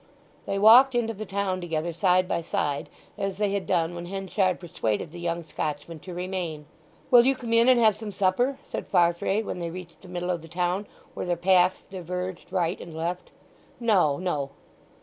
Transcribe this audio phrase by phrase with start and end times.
[0.47, 4.59] They walked into the town together side by side, as they had done when Henchard
[4.59, 6.65] persuaded the young Scotchman to remain.
[7.11, 10.31] "Will you come in and have some supper?" said Farfrae when they reached the middle
[10.31, 13.29] of the town, where their paths diverged right and left.
[13.79, 14.49] "No, no."